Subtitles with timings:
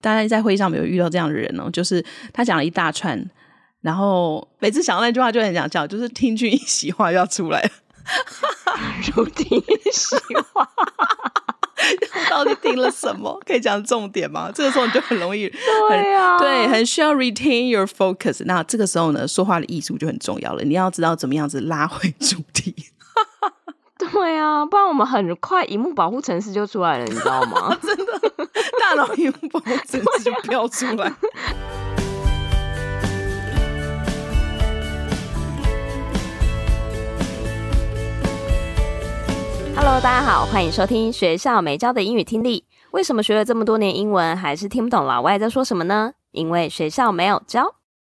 [0.00, 3.18] 大家在会议上没有遇到这样的人哦，就是他讲了一大串，
[3.80, 7.70] 然后每次想到那句话就很想叫，就是听君一席话要出来了，
[9.14, 10.16] 如听一席
[10.52, 10.68] 话，
[12.30, 13.40] 到底听了什么？
[13.44, 14.50] 可以讲重点吗？
[14.54, 15.48] 这个时候你就很容易，
[15.88, 18.42] 对啊，对，很需要 retain your focus。
[18.44, 22.74] 那这个时候呢，说话的艺术就很重要了，你要知道怎么样子拉回主题。
[24.12, 27.76] 对啊，不然我们很快荧幕保护程式就出来了，你知道吗？
[27.82, 28.04] 真的，
[28.78, 31.12] 大脑荧幕保护程式就飙出来。
[39.74, 42.64] Hello，大家好，欢迎收听学校没教的英语听力。
[42.92, 46.12] 为什么学了这么多年英文，还是听不懂老外在说什么呢？
[46.30, 47.74] 因为学校没有教。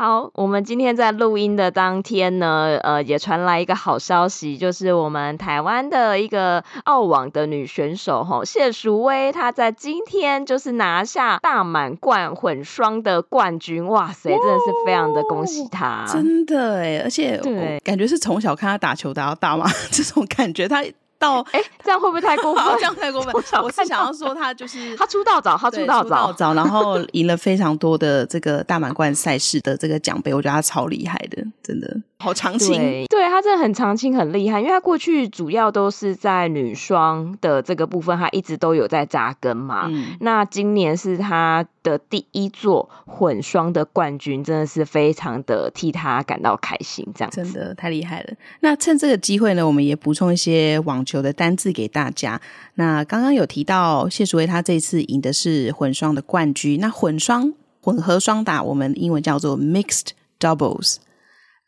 [0.00, 20.80] 好，我们今天在录音的当天呢，呃，也传来一个好消息，就是我们台湾的一个澳网的女选手吼谢淑薇，她在今天就是拿下大满贯混双的冠军，哇塞，真的是非常的恭喜她，真的哎，而且对，感觉是从小看她打球打到大嘛， 这种感觉她。
[21.18, 22.64] 到 哎，这样会不会太过分？
[22.76, 23.34] 这样太过分。
[23.62, 32.76] 我是想要说，他就是 他出道早，他出道早，早，然后赢了非常多的这个大满贯赛事的这个奖杯，我觉得他超厉害的，真的好长青。
[32.76, 39.86] 对，对他真的很长青，很厉害，因为他过去主要都是在女双的这个部分，他一直都有在扎根嘛。
[39.88, 47.06] 嗯，那今年是他的第一座混双的冠军，真的是非常的替他感到开心。
[47.14, 48.34] 这样真的太厉害了。
[48.60, 52.40] 那趁这个机会呢，我们也补充一些网球的单字给大家。
[52.74, 56.80] 那刚刚有提到谢淑薇，她这次赢的是混双的冠军。
[56.80, 60.08] 那混双混合双打，我们英文叫做 mixed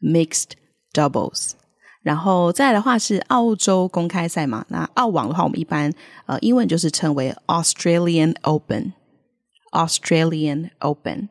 [0.00, 0.53] Mixed
[0.93, 1.53] doubles。
[2.03, 5.93] 然后再来的话是澳洲公开赛嘛，那澳网的话，我们一般
[6.27, 11.28] 呃英文就是称为 Australian Open，Australian Open。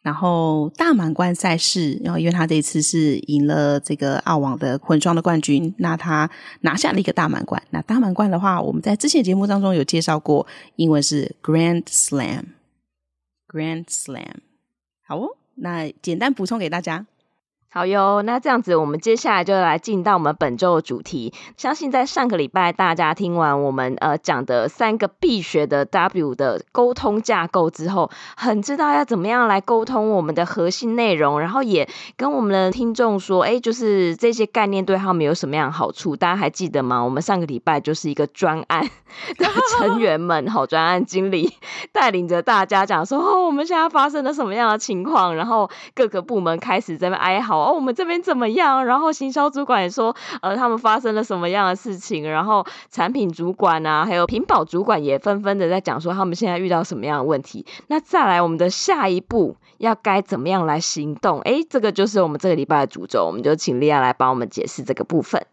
[0.00, 6.30] 然后大满贯赛事，然后因为他这一次是赢了这个澳网的混双的冠军，那他
[6.62, 7.62] 拿下了一个大满贯。
[7.70, 10.46] 那大满贯的话，我们在之前节目当中有介绍过，
[10.76, 14.36] 英文是 Grand Slam，Grand Slam。
[15.06, 17.04] 好哦，那简单补充给大家。
[17.78, 21.32] 好哟，那这样子，我们接下来就来进到我们本周的主题。
[21.56, 36.16] 相信在上个礼拜，大家听完我们呃讲的三个必学的 W 的沟通架构之后，很知道要怎么样来沟通我们的核心内容，然后也跟我们的听众说，哎，就是这些概念对他们有什么样的好处？
[36.16, 37.00] 大家还记得吗？
[37.00, 38.82] 我们上个礼拜就是一个专案
[39.38, 39.46] 的
[39.78, 41.54] 成员们，好，专案经理
[41.94, 45.36] 带领着大家讲说，哦，我们现在发生了什么样的情况？
[45.36, 47.67] 然后各个部门开始在那哀嚎。
[47.68, 48.84] 哦，我们这边怎么样？
[48.86, 52.28] 然后行销主管也说，呃，他们发生了什么样的事情？
[52.28, 57.66] 然后产品主管啊，还有品保主管也纷纷的在讲说，他们现在遇到什么样的问题。
[57.88, 61.40] 那再来，我们的下一步要该怎么样来行动？
[61.40, 65.44] 诶，这个就是我们这个礼拜的主轴，我们就请莉亚来帮我们解释这个部分。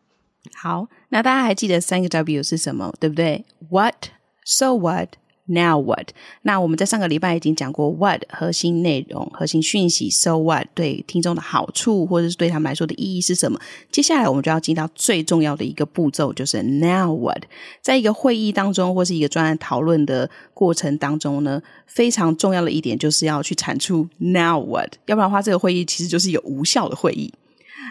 [0.55, 2.93] 好，那大家还记得三个 W 是什么？
[2.99, 4.09] 对不对？What?
[4.45, 5.09] So what?
[5.47, 6.07] Now what？
[6.41, 13.59] 那我们在上个礼拜已经讲过 what 核心内容、核心讯息，so what 对听众的好处或者是对他们来说的意义是什么？
[13.91, 17.43] 接下来我们就要进到最重要的一个步骤，就是 now what。
[17.81, 27.31] 在一个会议当中或是一个专案讨论的过程当中呢，非常重要的一点就是要去产出 now what，要不然的话，这个会议其实就是一个无效的会议。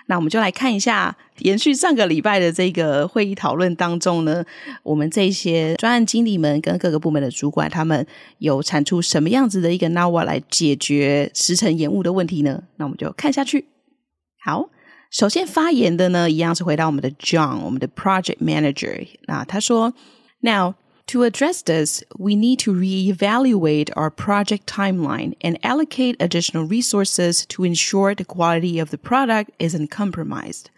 [0.06, 4.44] 那我们就来看一下，延续上个礼拜的这个会议讨论当中呢，
[4.82, 8.06] 我们这些专案经理们跟各个部门的主管，他们
[8.38, 12.62] 有产出什么样子的一个 now 来解决时程延误的问题呢？
[12.76, 13.66] 那我们就看下去。
[14.44, 14.68] 好，
[15.10, 19.06] 首先发言的呢，一样是回到我们的 John，我们的 Project Manager。
[19.26, 19.94] 那他说
[20.40, 20.74] ：“Now。”
[21.07, 27.63] To address this, we need to reevaluate our project timeline and allocate additional resources to
[27.63, 30.69] ensure the quality of the product isn't compromised.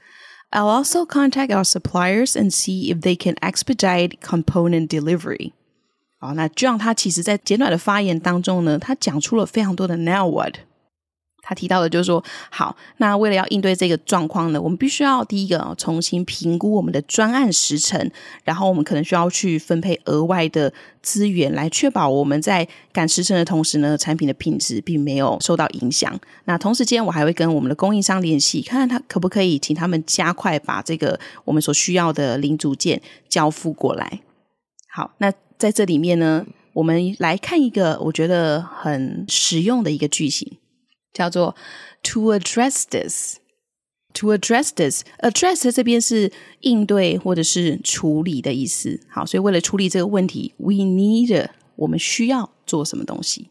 [0.54, 5.52] I'll also contact our suppliers and see if they can expedite component delivery.
[6.20, 10.60] 好，那 John 他其实在简短的发言当中呢，他讲出了非常多的 Now what。
[11.49, 18.11] 他提到的就是说，好，那为了要应对这个状况呢，我们必须要第一个重新评估我们的专案时程，
[18.43, 26.19] 然后我们可能需要去分配额外的资源，来确保我们在赶时程的同时呢，产品的品质并没有受到影响。
[26.47, 34.21] 那同时间，我还会跟我们的供应商联系，看看他可不可以请他们加快把这个我们所需要的零组件交付过来。
[34.89, 40.59] 好，那在这里面呢，我们来看一个我觉得很实用的一个句型。
[41.16, 41.56] 叫做
[42.04, 46.32] to address this，to address this，address 这边是
[46.62, 49.00] 应对或者是处理的意思。
[49.10, 53.50] 好，所以为了处理这个问题，we need 我们需要做什么东西。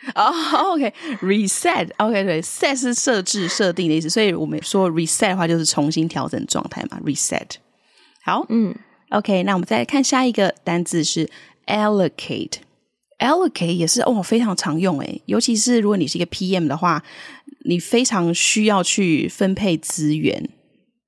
[0.16, 7.48] 哦、oh，OK，reset，OK，、okay, 对，set 是设置、设定的意思，所以我们说 reset 的话就是重新调整状态嘛，reset。
[8.22, 8.76] 好，嗯
[9.10, 11.30] ，OK，那我们再来看下一个单字是
[11.68, 17.02] allocate，allocate 也是哦非常常用诶，尤其是如果你是一个 PM 的话，
[17.66, 20.50] 你非常需要去分配资源。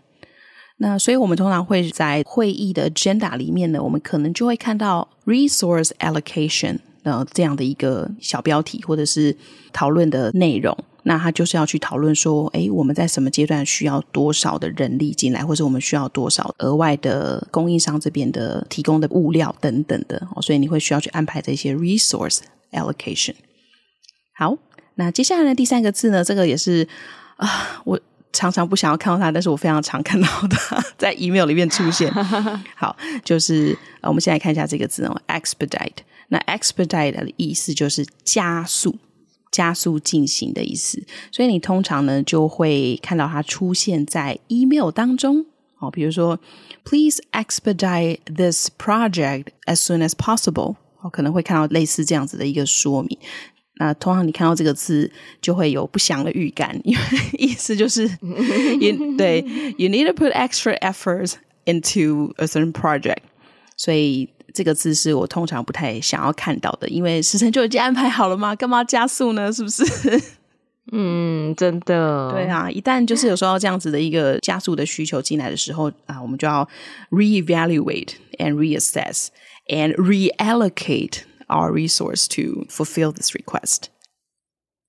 [0.77, 9.37] 那所以，我们通常会在会议的 agenda 里面呢，我们可能就会看到 resource allocation 的这样的一个小标题，或者是
[9.71, 10.77] 讨论的内容。
[11.03, 20.27] 那它就是要去讨论说，诶，我们在什么阶段需要多少的人力进来，或者我们需要多少额外的供应商这边的提供的物料等等的。
[20.41, 22.39] 所以你会需要去安排这些 resource
[22.73, 23.35] allocation。
[24.37, 24.57] 好，
[24.95, 26.85] 那接下来呢，第三个字呢，这个也是
[27.37, 27.97] 啊，我。
[28.35, 32.11] 常常不想要看到它，但是我非常常看到它 在 email 里面出现。
[32.75, 36.03] 好，就是我们先来看一下这个字哦，expedite。
[36.27, 38.97] 那 expedite 的意思就是加速、
[39.51, 41.01] 加速进行的意思。
[41.31, 45.45] 所以你通常呢就会看到它出现在 email 当中
[45.79, 46.39] 哦，比如说
[46.83, 50.75] Please expedite this project as soon as possible。
[51.01, 53.17] 哦，可能会看到类似这样子的一个说明。
[53.77, 57.01] 那通常你看到这个字就会有不祥的预感，因为
[57.37, 58.03] 意思就是
[58.79, 59.41] you, 对
[59.77, 61.33] ，you need to put extra efforts
[61.65, 63.17] into a certain project。
[63.75, 69.51] 所以这个字是我通常不太想要看到的，因为时辰就已经安排好了嘛，干嘛加速呢？
[69.51, 69.83] 是不是？
[70.93, 72.31] 嗯，真的。
[72.31, 76.65] 对啊，一旦就是有时候这样子的一个加速的需求进来的时候啊，我们就要
[77.09, 79.27] reevaluate and reassess
[79.67, 81.23] and reallocate。
[81.48, 83.86] Our resource to fulfill this request。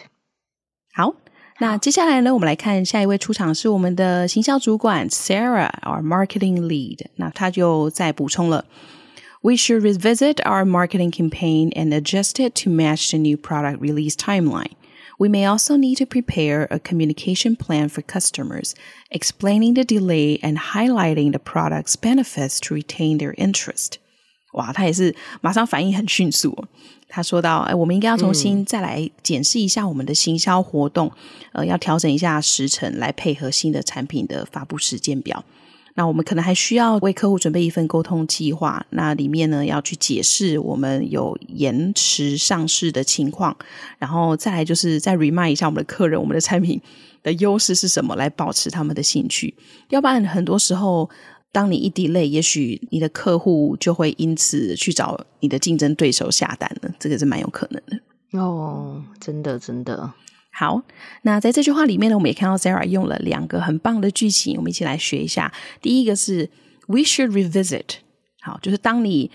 [0.94, 1.16] 好，
[1.60, 7.08] 那接下来呢，我们来看下一位出场是我们的行销主管 Sarah，our marketing lead。
[7.16, 8.66] 那他就再补充了：
[9.42, 14.74] We should revisit our marketing campaign and adjust it to match the new product release timeline.
[15.20, 18.74] We may also need to prepare a communication plan for customers,
[19.10, 24.00] explaining the delay and highlighting the product's benefits to retain their interest.
[24.54, 26.66] 哇，他也是马上反应很迅速。
[27.08, 31.12] 他说到：“哎，我们应该要重新再来检视一下我们的行销活动，
[31.54, 35.44] 呃，要调整一下时程来配合新的产品的发布时间表。
[36.01, 43.55] 那我们可能还需要为客户准备一份沟通计划，那里面呢要去解释我们有延迟上市的情况，
[43.99, 46.81] 然后再来就是再 remind 一下我们的客人，我们的产品
[47.23, 49.55] 的优势是什么，来保持他们的兴趣。
[49.91, 51.11] 要不然很多时候。”
[51.53, 58.39] 当你一滴泪也许你的客户就会因此去找你的竞争对手下单了，这个是蛮有可能的。
[58.39, 60.13] 哦，真的真的。
[60.61, 60.83] 好，
[61.23, 65.51] 那在这句话里面呢，我们也看到 Sarah 用了两个很棒的句型，我们一起来学一下。
[65.81, 66.51] 第一个是
[66.87, 67.87] We should revisit。
[68.43, 69.31] 好，就是当你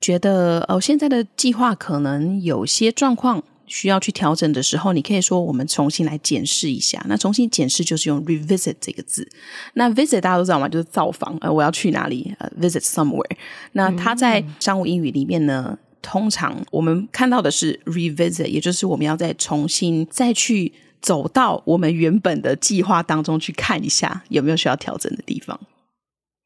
[0.00, 3.42] 觉得哦，现在的计划可能有些状况。
[3.68, 7.02] 需要去调整的时候，你可以说我们重新来检视一下。
[7.08, 9.26] 那重新检视就是用 revisit 这个字。
[9.74, 10.68] 那 visit 大家都知道吗？
[10.68, 11.38] 就是造访。
[11.40, 12.34] 呃，我要去哪里？
[12.38, 13.36] 呃，visit somewhere。
[13.72, 25.58] 那它在商务英语里面呢，通常我们看到的是 revisit，也就是我们要再重新再去走到我们原本的计划当中去看一下，有没有需要调整的地方。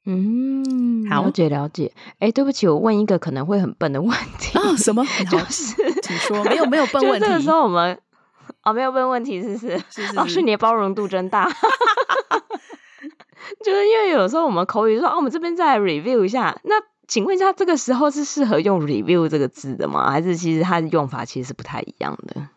[0.09, 1.91] 嗯，好了解了解。
[2.21, 4.77] 哎，对不起，我问一个可能会很笨的问题啊？
[4.77, 5.05] 什么？
[5.29, 6.45] 就是请说。
[6.45, 7.27] 没有没有笨问题。
[7.27, 7.99] 这个时候我们
[8.61, 9.79] 啊、哦，没有笨问题，是不是？
[9.91, 10.19] 是是，是。
[10.19, 11.51] 哦，是你的包容度真大。
[13.65, 16.57] 就是因为有时候我们口语说，哦，我们这边再 review 一下。
[16.63, 16.77] 那
[17.09, 20.11] 请问一下，这个时候是适合用 review 这个字的吗？
[20.11, 22.49] 还是其实它的用法其实是不太一样的？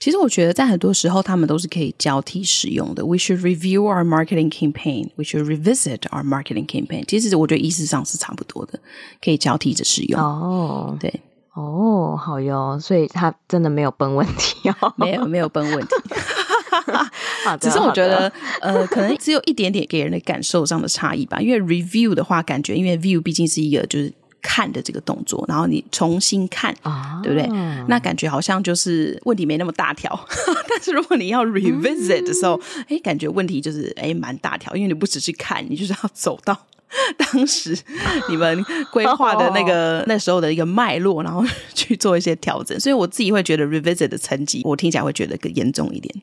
[0.00, 3.04] 其实我觉得，在很多时候，他们都是可以交替使用的。
[3.04, 5.10] We should review our marketing campaign.
[5.16, 7.04] We should revisit our marketing campaign.
[7.08, 8.78] 其实我觉得意思上是差不多的，
[9.20, 10.20] 可以交替着使用。
[10.20, 11.20] 哦，对，
[11.56, 15.96] 哦，好哟，所以他真的没有崩问题哦，没有没有崩问题。
[17.44, 21.40] 好的，只是我觉得，呃，可能只有一点点给人的感受上的差异吧。
[21.40, 24.12] 因为 review 的话，感觉因为 view 毕竟是一个就是。
[24.40, 27.46] 看的这个动作，然后你重新看，啊、对不对？
[27.88, 30.08] 那感觉好像就是问题没那么大条。
[30.70, 36.56] 但是如果你要 revisit 的时候，哎、嗯，感觉问题就是哎蛮大条，因为你不只是看，你就是要走到
[37.18, 37.76] 当时
[38.28, 42.78] 你们规划的那个那时候的一个脉络，然后去做一些调整。
[42.78, 46.14] 所以我自己会觉得 revisit 的成绩，我听起来会觉得更严重一点。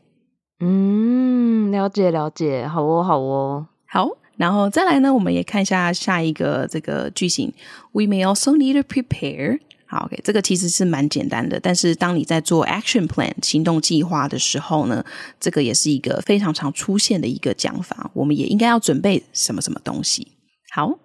[0.60, 4.10] 嗯，了解了解，好哦好哦，好。
[4.38, 7.54] 然后再来呢，我们也看一下下一个这个句型。
[7.94, 9.60] We may also need to prepare。
[9.88, 15.06] 好，OK，这个其实是蛮简单的，但是当你在做 action plan 行动计划的时候呢，
[15.40, 18.12] 这个也是一个非常常出现的一个讲法。
[18.14, 20.28] 我们也应该要准备什么什么东西。
[20.74, 21.00] 好，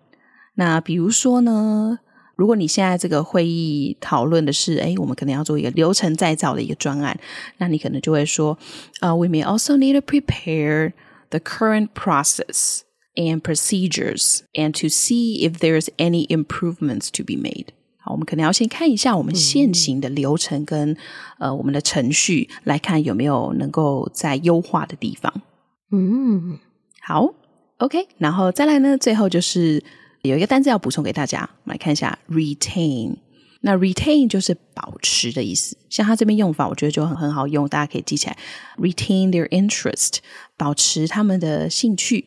[0.54, 2.00] 那比如说呢，
[2.40, 7.14] 如果你现在这个会议讨论的是，哎，我们可能要做一个流程再造的一个专案，
[7.58, 8.56] 那你可能就会说，
[9.00, 10.92] 呃，We may also need to prepare
[11.28, 12.80] the current process。
[13.16, 17.66] And procedures, and to see if there's any improvements to be made.
[17.98, 20.96] 好，我们可能要先看一下我们现行的流程跟、嗯、
[21.40, 25.42] 呃我们的程序，来看有没有能够再优化的地方。
[25.90, 26.60] 嗯，
[27.02, 27.34] 好
[27.78, 29.82] ，OK，然后再来呢，最后就是
[30.22, 33.16] 有一个单字要补充给大家，我们来看一下 retain。
[33.62, 38.36] 那 retain 就是保持的意思，像它这边用法，我觉得就很很好用，大家可以记起来。
[38.78, 40.18] retain their interest，
[40.56, 42.26] 保持他们的兴趣。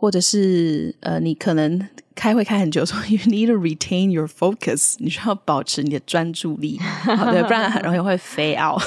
[0.00, 8.80] 或者是呃，你可能开会开很久，说 you need to retain your focus，你需要保持你的专注力，对，不然很容易会 fail out。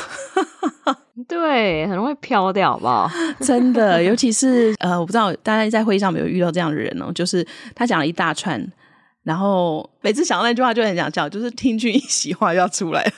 [1.39, 3.09] 对，很容易飘掉，好不好？
[3.39, 8.61] 真的，尤其是呃，我不知道大家在会议上有没有遇到这样的人哦，就是他讲了一大串，
[9.23, 13.11] 然后每次想到那句话就很想叫，就是听君一席话要出来了，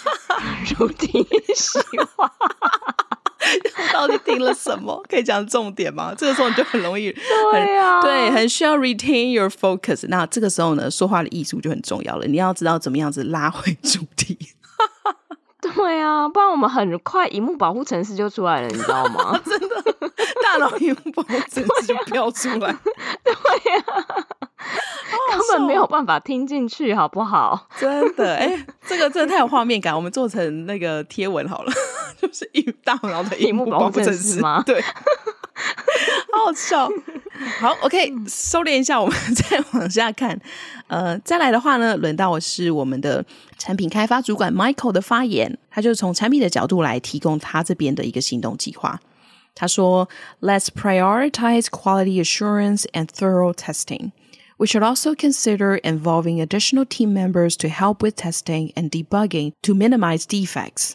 [0.78, 1.78] 如听一席
[2.16, 2.32] 话。
[3.92, 5.04] 到底听了什么？
[5.08, 6.14] 可以讲重点吗？
[6.16, 7.12] 这个时候你就很容易，
[7.52, 10.06] 对呀、啊，对，很需要 retain your focus。
[10.08, 12.26] 那这个时候呢，说话的艺术就很重要了。
[12.26, 14.38] 你要知道怎么样子拉回主题。
[15.74, 19.38] 对呀、啊，不然我们很快荧幕保护程式就出来了，你知道吗？
[19.46, 19.82] 真的，
[20.42, 22.76] 大脑荧幕保护程式就飙出来。
[23.22, 23.32] 对
[23.72, 24.04] 呀、啊，
[25.30, 27.68] 根本没有办法听进去，好不好？
[27.78, 31.72] 真的，哎、欸，这个真的太有画面感，我们做成那个贴文好了。
[32.20, 34.62] 就是一大脑的荧幕保护程式吗？
[34.66, 34.80] 对，
[36.32, 36.88] 好好笑。
[37.59, 40.39] 好，OK，收敛一下，我们再往下看。
[40.87, 43.25] 呃，再来的话呢，轮到我是我们的
[43.57, 48.99] 产品开发主管 Michael 的发言，他就是从产品的角度来提供他这边的一个行动计划。
[49.53, 54.11] 他说：“Let's prioritize quality assurance and thorough testing.
[54.57, 59.73] We should also consider involving additional team members to help with testing and debugging to
[59.73, 60.93] minimize defects.”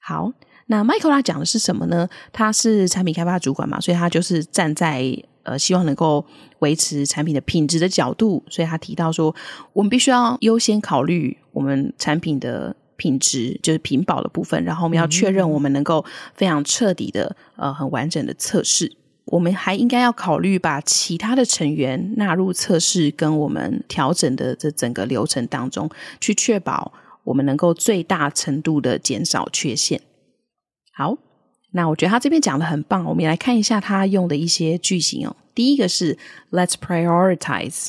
[0.00, 0.32] 好，
[0.66, 2.08] 那 Michael 他讲的是什么呢？
[2.30, 5.00] 他是产品开发主管嘛，所以他就是站在
[5.43, 6.25] 呃，希望能够
[6.59, 9.35] 维持产品的品质的角度，所以他提到说，
[9.73, 18.95] 我们必须要优先考虑我们产品的品质，就是品保的部分，然后我们要确认我们能够非常彻底的呃很完整的测试。
[19.25, 30.01] 我们还应该要考虑把其他的成员纳入测试跟我们调整的这整个流程当中，去确保我们能够最大程度的减少缺陷。
[30.93, 31.17] 好。
[31.75, 35.35] 那我觉得他这边讲的很棒，我们也来看一下他用的一些句型哦。
[35.55, 36.17] 第一个是
[36.51, 37.87] Let's prioritize。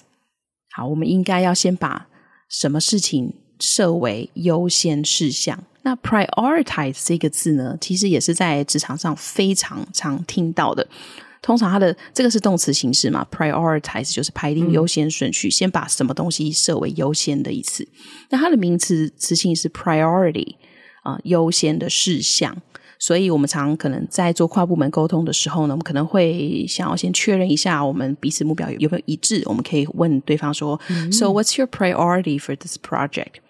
[0.72, 2.08] 好，我们应该要先把
[2.48, 5.62] 什么事情设为优先事项。
[5.82, 10.86] 那 prioritize 这个字呢，其实也是在职场上非常常听到的。
[11.42, 17.86] 通常它的这个是动词形式嘛，prioritize 就是排定优先顺序，嗯、先把什么东西设为优先的意思。
[18.30, 20.54] 那它的名词词性是 priority
[21.02, 22.56] 啊、呃，优先的事项。
[23.06, 29.42] 所以，我们常可能在做跨部门沟通的时候呢，我们可能会想要先确认一下我们彼此目标有没有一致。
[29.44, 33.42] 我们可以问对方说、嗯、：“So what's your priority for this project？”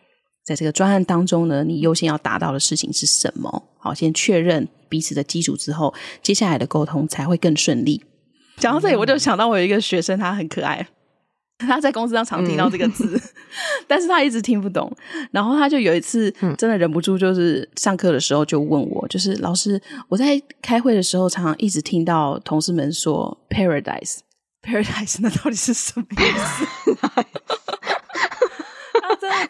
[0.45, 3.63] 在这个专案当中呢，你优先要达到的事情是什么？
[3.79, 8.03] 好，先确认彼此的基础之后，接下来的沟通才会更顺利。
[8.57, 10.85] 讲到这里，我就想到我有一个学生，他很可爱。
[11.59, 13.21] 他在公司上常听到这个字，嗯、
[13.87, 14.91] 但是他一直听不懂。
[15.31, 26.67] 然后他就有一次真的忍不住，就是上课的时候就问我，就是老师，我在开会的时候常常一直听到同事们说 “paradise”，“paradise” 那到底是什么意思？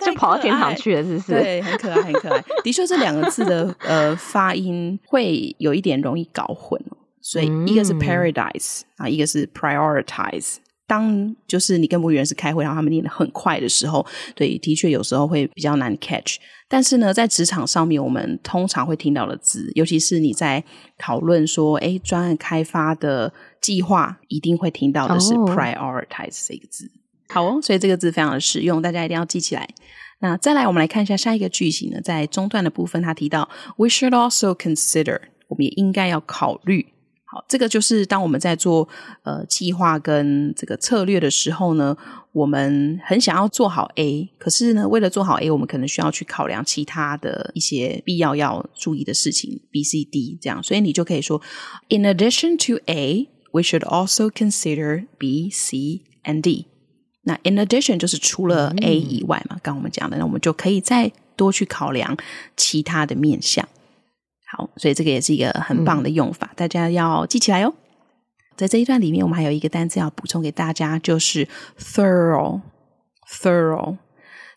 [0.05, 1.33] 就跑到天堂去了，是不是？
[1.33, 2.45] 对，很可爱，很可爱。
[2.63, 6.81] 的确，这两个字的呃发音会有一点容易搞混，
[7.21, 10.57] 所以一个是 “paradise” 啊，一个是 “prioritize”。
[10.87, 16.37] 当就是你跟服务员是开会，然后他们念的很快的时候，对，的确有时候会比较难 catch。
[16.69, 20.63] 但是呢，在职场上面，我们通常会听到的字，尤其是你在
[20.99, 26.91] 讨论说，哎，专案开发的计划，一定会听到的是 prioritize 这个字。
[27.29, 29.69] 好哦，所以这个字非常的实用，大家一定要记起来。
[30.21, 36.94] 那再来，我们来看一下下一个句型呢，在中段的部分，他提到 We should also consider，我们也应该要考虑。
[37.35, 38.89] 好，这个就是当我们在做
[39.25, 41.97] 呃计划跟这个策略的时候呢，
[42.31, 51.43] 我们很想要做好 A，可是呢，为了做好 A，我们可能需要去考量其他的一些必要要注意的事情 B、C、D 这样，所以你就可以说
[51.89, 56.67] ，In addition to A, we should also consider B, C, and D。
[57.23, 62.17] 那 In addition 就是除了 A 以外嘛，刚刚我们讲的，那我们就可以再多去考量
[62.57, 63.69] 其他的面向。
[64.57, 67.75] 好，所以这个也是一个很棒的用法，嗯、大家要记起来哦。
[68.57, 72.61] 在这一段里面，我们还有一个单词要补充给大家，就是 thorough。
[73.27, 73.97] thorough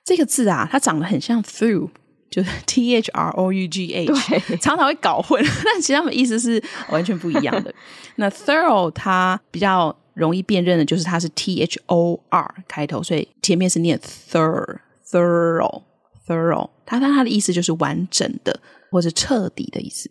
[0.03, 1.89] 这个字啊，它长得很像 through，
[2.29, 4.13] 就是 t h r o u g h，对
[4.59, 7.73] 常常会搞混， 但其实它们意思是完全不一样的。
[8.17, 18.59] 那 thorough 它比较容易辨认的，就是它是 t h o r 开头，所以前面是念 thorough，thorough，thorough，它它它的意思就是完整的。
[18.91, 20.09] 或者彻底的意思。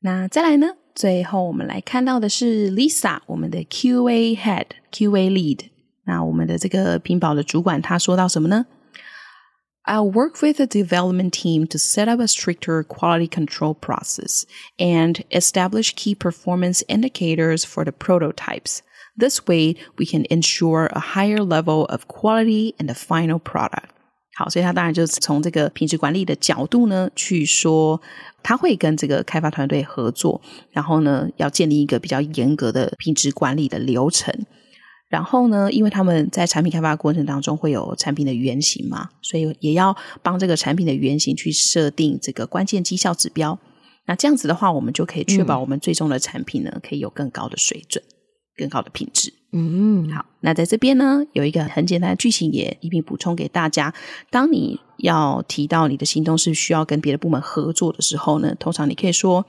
[0.00, 0.74] 那再来呢？
[0.94, 5.68] 最后我们来看到的是 Lisa，我们的 QA head，QA lead。
[6.04, 8.66] 那我们的这个屏保的主管，他说到什么呢
[9.85, 14.45] ？I'll work with the development team to set up a stricter quality control process
[14.77, 18.81] and establish key performance indicators for the prototypes.
[19.15, 23.89] This way, we can ensure a higher level of quality in the final product.
[24.35, 27.99] 好，所以他当然就是从这个品质管理的角度呢，去说
[28.43, 30.39] 他会跟这个开发团队合作，
[30.71, 34.45] 然后呢，要建立一个比较严格的品质管理的流程。
[35.12, 43.58] 然后呢，因为他们在产品开发过程当中会有产品的原型嘛，所以也要帮这个产品的原型去设定这个关键绩效指标。
[44.06, 48.02] 那这样子的话，我们就可以确保我们最终的产品呢，嗯、可以有更高的水准、
[48.56, 49.34] 更高的品质。
[49.52, 50.24] 嗯，好。
[50.40, 53.92] 那在这边呢，有一个很简单的句型也一并补充给大家。
[54.30, 59.44] 当你要提到你的行动是需要跟别的部门合作的时候呢，通常你可以说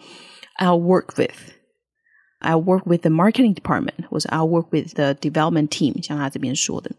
[0.60, 1.63] "I'll work with"。
[2.44, 6.92] I work with the marketing department，或者 I work with the development team，像他这边说的，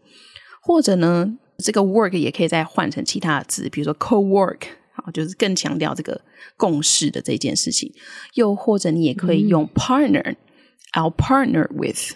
[0.61, 4.61] 或者呢，这个 work 也可以再换成其他的字，比如说 co-work，
[4.93, 6.19] 好，就是更强调这个
[6.57, 7.93] 共事的这件事情。
[8.33, 12.13] 又或者你也可以用 partner，I'll、嗯、partner with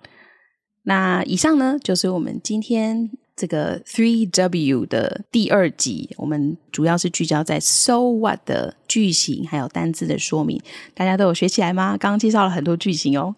[0.82, 3.10] 那以上呢，就是我们今天。
[3.40, 10.60] 这个 Three W 的第二集，我们主要是聚焦在 So What 的句型还有单字的说明，
[10.92, 11.96] 大家都有学起来吗？
[11.96, 13.36] 刚刚介绍了很多句型哦。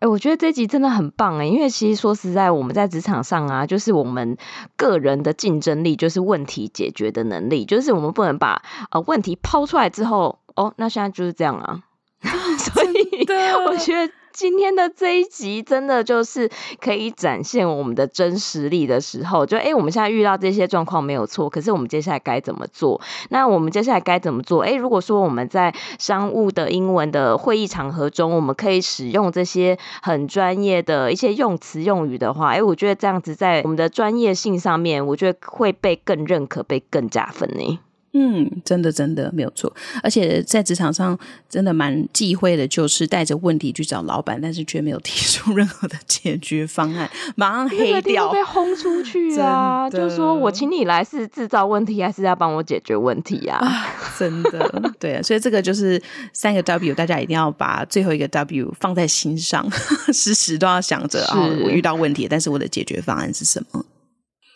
[0.00, 4.36] 哎，我觉得这集真的很棒哎，因为其实说实在，我们在职场上啊，就是我们
[4.76, 11.82] 个人的竞争力，就是问题解决的能力，就是我们不能把呃问题抛出来之后，哦，那现在就是这样啊。
[12.58, 13.26] 所以
[13.66, 14.12] 我觉得。
[14.32, 23.00] 今天的这一集真的就是可以展现我们的真实力的时候，就诶，我们现在遇到这些状况没有错，可是我们接下来该怎么做？
[23.30, 24.62] 那我们接下来该怎么做？
[24.62, 37.78] 诶，如果说我们在商务的英文的会议场合中，我们可以使用这些很专业的一些用词用语的话，诶，我觉得这样子在我们的专业性上面，我觉得会被更认可，被更加分呢。
[38.12, 41.16] 嗯，真的真的没有错，而且在职场上
[41.48, 49.88] 真的蛮忌讳的，就是带着问题去找老板，但是却没有提出 任何的解决方案，马上黑掉，被轰出去 啊！
[49.88, 53.86] 就说我请你来是制造问题，还是要帮我解决问题呀、啊啊？
[54.18, 59.70] 真的，对啊，所以这个就是三个 W，大家一定要把最后一个 W 放在心上，
[60.12, 63.84] 时时都要想着啊、哦，我遇到问题，但是我的解决方案是什么？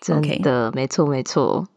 [0.00, 0.74] 真的，Okay.
[0.74, 1.68] 没错，没错。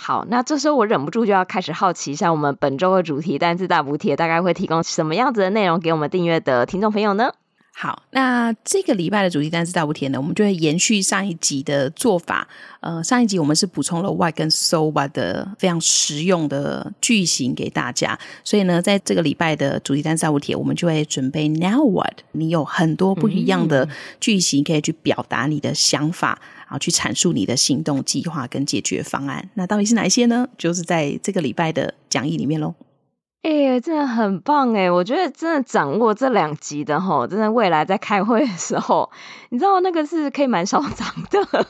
[0.00, 7.32] 好，那这时候我忍不住就要开始好奇一下，我们本周的主题单字大补贴大概会提供什么样子的内容给我们订阅的听众朋友呢？
[7.80, 12.48] 好，那这个礼拜的主题单字大补帖呢，我们就会延续上一集的做法。
[12.80, 23.88] 呃，上一集我们是补充了 why 跟 so w h a 的非常实用的句型给大家，所以呢，在这个礼拜的主题单字大补帖，我们就会准备 now what，你有很多不一样的
[24.18, 26.40] 句型可以去表达你的想法。
[26.68, 30.46] 然后去阐述你的行动计划跟解决方案，那到底是哪一些呢？
[30.58, 32.74] 就是在这个礼拜的讲义里面喽。
[33.42, 34.90] 哎、欸，真的很棒哎！
[34.90, 39.08] 我觉得真的掌握这两集的吼，真的未来在开会的时候，
[39.50, 41.46] 你知道那个是可以蛮嚣张的。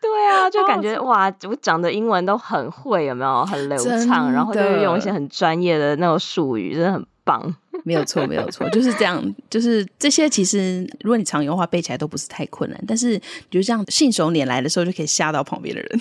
[0.00, 3.44] 对啊，就感觉、哦、哇，我讲的英文都很会，有没有？
[3.46, 7.54] 很流畅，然后就是用一些很专业的那种术语，真的很棒。
[7.84, 9.22] 没有错，没有错，就是这样。
[9.48, 12.84] 就是这些，其实如果你常用的话，背起来都不是太困难。
[12.86, 13.20] 但是，你
[13.50, 16.00] 就这样信手拈来的时候，就可以吓到旁边的人。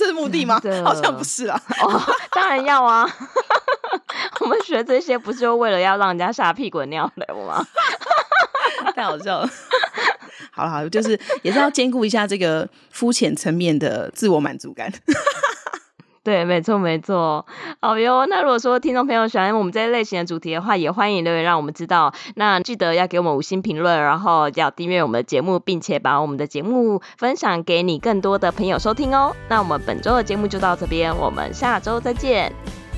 [0.00, 0.60] 哎，是这是目的吗？
[0.84, 1.60] 好像不是啊。
[1.82, 2.00] 哦，
[2.32, 3.08] 当然要啊。
[4.40, 7.64] 我们学这些不是就为了要让人家吓屁滚尿流吗？
[8.96, 9.50] 太好笑了。
[10.50, 14.90] 好了好了，就是也是要兼顾一下这个肤浅层面的自我满足感。
[16.22, 17.46] 对，没错，没错。
[17.80, 22.12] 好哟，那如果说听众朋友喜欢我们这一类型的主题的话，也欢迎留言让我们知道。
[22.36, 29.34] 那记得要给我们五星评论，然后要订阅我们的节目，并且把我们的节目分享给你更多的朋友收听哦。
[29.48, 32.52] 那我们本周的节目就到这边，我们下周再见，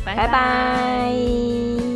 [0.05, 0.27] 拜拜。
[0.27, 1.92] 拜拜。